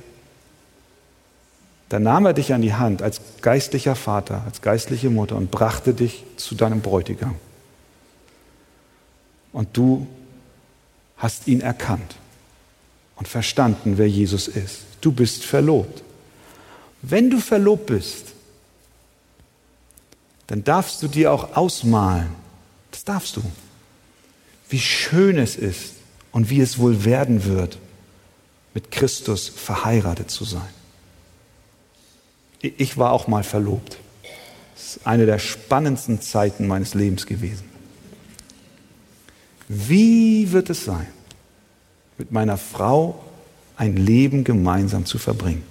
[1.88, 5.94] Da nahm er dich an die Hand als geistlicher Vater, als geistliche Mutter und brachte
[5.94, 7.36] dich zu deinem Bräutigam.
[9.52, 10.06] Und du
[11.16, 12.16] hast ihn erkannt
[13.16, 14.80] und verstanden, wer Jesus ist.
[15.00, 16.02] Du bist verlobt.
[17.00, 18.26] Wenn du verlobt bist,
[20.48, 22.30] dann darfst du dir auch ausmalen,
[22.90, 23.42] das darfst du,
[24.68, 25.94] wie schön es ist
[26.32, 27.78] und wie es wohl werden wird,
[28.74, 30.77] mit Christus verheiratet zu sein.
[32.60, 33.98] Ich war auch mal verlobt.
[34.74, 37.68] Das ist eine der spannendsten Zeiten meines Lebens gewesen.
[39.68, 41.06] Wie wird es sein,
[42.16, 43.22] mit meiner Frau
[43.76, 45.62] ein Leben gemeinsam zu verbringen?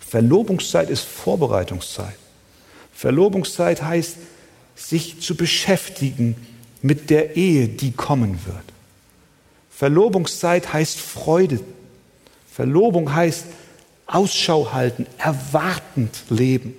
[0.00, 2.16] Verlobungszeit ist Vorbereitungszeit.
[2.92, 4.16] Verlobungszeit heißt,
[4.76, 6.36] sich zu beschäftigen
[6.82, 8.64] mit der Ehe, die kommen wird.
[9.70, 11.60] Verlobungszeit heißt Freude.
[12.50, 13.46] Verlobung heißt
[14.12, 16.74] Ausschau halten, erwartend leben.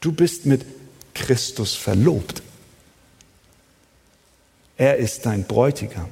[0.00, 0.64] Du bist mit
[1.14, 2.42] Christus verlobt.
[4.76, 6.08] Er ist dein Bräutigam.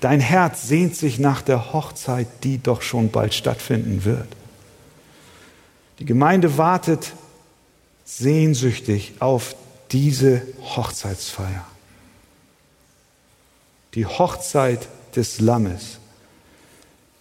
[0.00, 4.28] Dein Herz sehnt sich nach der Hochzeit, die doch schon bald stattfinden wird.
[5.98, 7.12] Die Gemeinde wartet
[8.04, 9.56] sehnsüchtig auf
[9.90, 11.66] diese Hochzeitsfeier.
[13.94, 15.98] Die Hochzeit des Lammes.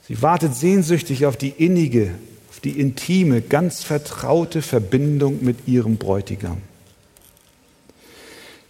[0.08, 2.12] Sie wartet sehnsüchtig auf die innige,
[2.50, 6.62] auf die intime, ganz vertraute Verbindung mit ihrem Bräutigam.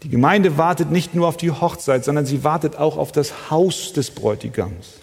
[0.03, 3.91] Die Gemeinde wartet nicht nur auf die Hochzeit, sondern sie wartet auch auf das Haus
[3.91, 4.93] des Bräutigams.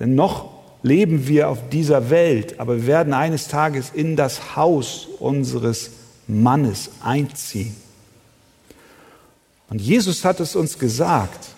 [0.00, 0.50] Denn noch
[0.82, 5.90] leben wir auf dieser Welt, aber wir werden eines Tages in das Haus unseres
[6.26, 7.76] Mannes einziehen.
[9.68, 11.48] Und Jesus hat es uns gesagt,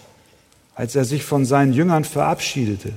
[0.74, 2.92] als er sich von seinen Jüngern verabschiedete.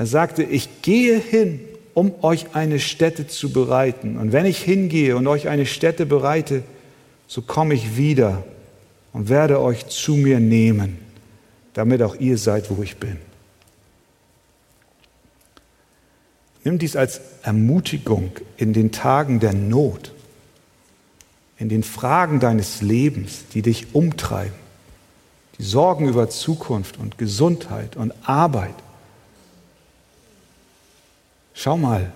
[0.00, 1.60] Er sagte, ich gehe hin,
[1.92, 4.16] um euch eine Stätte zu bereiten.
[4.16, 6.62] Und wenn ich hingehe und euch eine Stätte bereite,
[7.26, 8.42] so komme ich wieder
[9.12, 10.96] und werde euch zu mir nehmen,
[11.74, 13.18] damit auch ihr seid, wo ich bin.
[16.64, 20.14] Nimm dies als Ermutigung in den Tagen der Not,
[21.58, 24.54] in den Fragen deines Lebens, die dich umtreiben,
[25.58, 28.76] die Sorgen über Zukunft und Gesundheit und Arbeit.
[31.54, 32.12] Schau mal,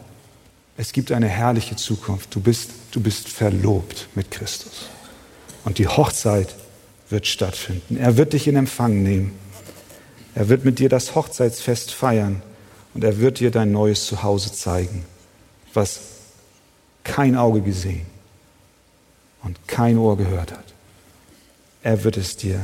[0.77, 2.35] es gibt eine herrliche Zukunft.
[2.35, 4.89] Du bist, du bist verlobt mit Christus.
[5.65, 6.55] Und die Hochzeit
[7.11, 7.97] wird stattfinden.
[7.97, 9.39] Er wird dich in Empfang nehmen.
[10.35, 12.43] Er wird mit dir das Hochzeitsfest feiern
[12.93, 15.05] und er wird dir dein neues Zuhause zeigen,
[15.73, 16.01] was
[17.05, 18.07] kein Auge gesehen
[19.43, 20.65] und kein Ohr gehört hat.
[21.83, 22.61] Er wird es dir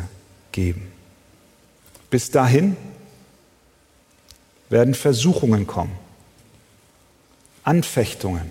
[0.51, 0.91] geben.
[2.09, 2.77] Bis dahin
[4.69, 5.93] werden Versuchungen kommen,
[7.71, 8.51] Anfechtungen.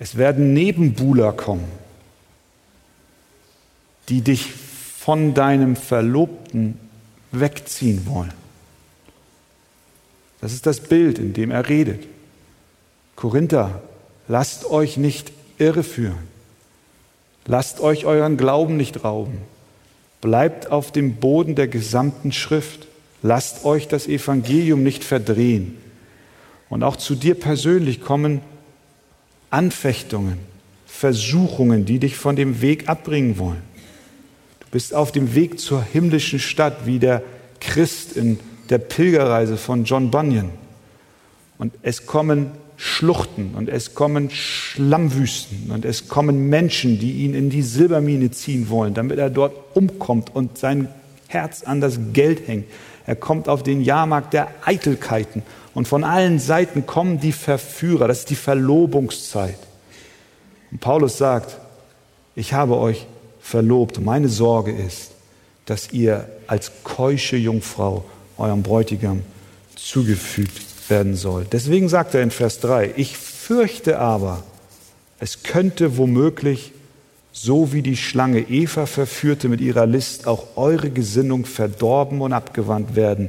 [0.00, 1.68] Es werden Nebenbuhler kommen,
[4.08, 6.80] die dich von deinem Verlobten
[7.30, 8.32] wegziehen wollen.
[10.40, 12.08] Das ist das Bild, in dem er redet.
[13.14, 13.80] Korinther,
[14.26, 16.26] lasst euch nicht irreführen.
[17.46, 19.38] Lasst euch euren Glauben nicht rauben.
[20.20, 22.88] Bleibt auf dem Boden der gesamten Schrift.
[23.22, 25.85] Lasst euch das Evangelium nicht verdrehen.
[26.68, 28.40] Und auch zu dir persönlich kommen
[29.50, 30.38] Anfechtungen,
[30.86, 33.62] Versuchungen, die dich von dem Weg abbringen wollen.
[34.60, 37.22] Du bist auf dem Weg zur himmlischen Stadt, wie der
[37.60, 38.40] Christ in
[38.70, 40.50] der Pilgerreise von John Bunyan.
[41.58, 47.48] Und es kommen Schluchten und es kommen Schlammwüsten und es kommen Menschen, die ihn in
[47.48, 50.88] die Silbermine ziehen wollen, damit er dort umkommt und sein
[51.28, 52.66] Herz an das Geld hängt.
[53.06, 55.42] Er kommt auf den Jahrmarkt der Eitelkeiten
[55.76, 58.08] und von allen Seiten kommen die Verführer.
[58.08, 59.58] Das ist die Verlobungszeit.
[60.70, 61.58] Und Paulus sagt,
[62.34, 63.06] ich habe euch
[63.42, 64.00] verlobt.
[64.00, 65.10] Meine Sorge ist,
[65.66, 68.06] dass ihr als keusche Jungfrau
[68.38, 69.20] eurem Bräutigam
[69.74, 71.44] zugefügt werden soll.
[71.52, 74.44] Deswegen sagt er in Vers 3, ich fürchte aber,
[75.20, 76.72] es könnte womöglich,
[77.32, 82.96] so wie die Schlange Eva verführte mit ihrer List, auch eure Gesinnung verdorben und abgewandt
[82.96, 83.28] werden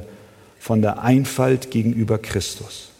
[0.58, 2.90] von der Einfalt gegenüber Christus.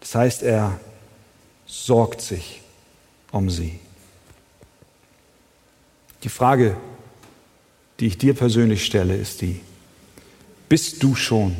[0.00, 0.80] Das heißt, er
[1.66, 2.62] sorgt sich
[3.30, 3.78] um sie.
[6.22, 6.76] Die Frage,
[8.00, 9.60] die ich dir persönlich stelle, ist die,
[10.68, 11.56] bist du schon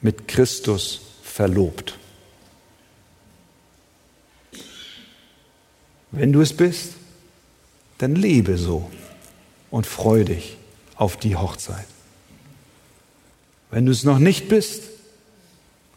[0.00, 1.98] mit Christus verlobt?
[6.10, 6.92] Wenn du es bist,
[7.98, 8.90] dann lebe so
[9.70, 10.56] und freue dich
[10.96, 11.86] auf die Hochzeit.
[13.74, 14.84] Wenn du es noch nicht bist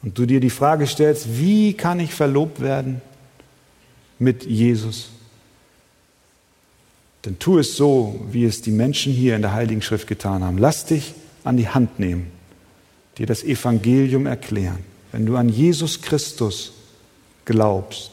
[0.01, 3.03] und du dir die Frage stellst, wie kann ich verlobt werden
[4.17, 5.09] mit Jesus,
[7.21, 10.57] dann tu es so, wie es die Menschen hier in der Heiligen Schrift getan haben.
[10.57, 11.13] Lass dich
[11.43, 12.31] an die Hand nehmen,
[13.19, 14.79] dir das Evangelium erklären.
[15.11, 16.73] Wenn du an Jesus Christus
[17.45, 18.09] glaubst,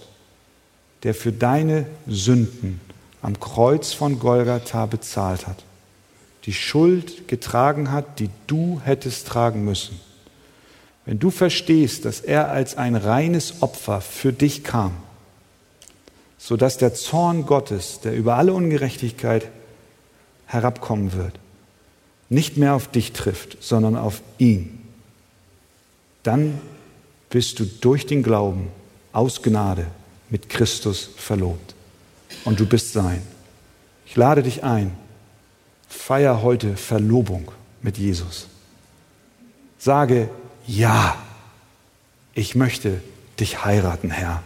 [1.05, 2.83] der für deine Sünden
[3.23, 5.65] am Kreuz von Golgatha bezahlt hat,
[6.45, 9.99] die Schuld getragen hat, die du hättest tragen müssen.
[11.07, 14.93] Wenn du verstehst, dass er als ein reines Opfer für dich kam,
[16.39, 19.51] sodass der Zorn Gottes, der über alle Ungerechtigkeit
[20.47, 21.39] herabkommen wird,
[22.29, 24.81] nicht mehr auf dich trifft, sondern auf ihn,
[26.23, 26.61] dann
[27.31, 28.69] bist du durch den Glauben
[29.13, 29.87] aus Gnade
[30.31, 31.75] mit Christus verlobt.
[32.45, 33.23] Und du bist sein.
[34.07, 34.93] Ich lade dich ein,
[35.95, 37.51] feier heute Verlobung
[37.83, 38.49] mit Jesus.
[39.79, 40.29] Sage,
[40.67, 41.17] ja,
[42.35, 43.01] ich möchte
[43.41, 44.43] dich heiraten, Herr.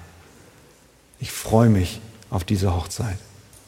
[1.20, 3.18] Ich freue mich auf diese Hochzeit.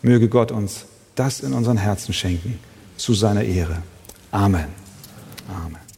[0.03, 2.59] Möge Gott uns das in unseren Herzen schenken,
[2.97, 3.83] zu seiner Ehre.
[4.31, 4.69] Amen.
[5.49, 5.90] Amen.